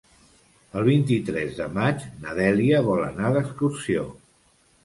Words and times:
El 0.79 0.85
vint-i-tres 0.87 1.53
de 1.59 1.67
maig 1.75 2.07
na 2.23 2.35
Dèlia 2.39 2.83
vol 2.89 3.07
anar 3.11 3.33
d'excursió. 3.37 4.09